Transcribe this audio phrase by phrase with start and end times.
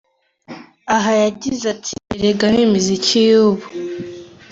[0.95, 3.65] Aha yagize ati: “erega n’imiziki y’ubu!”.